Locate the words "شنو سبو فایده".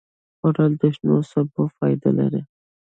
0.95-2.11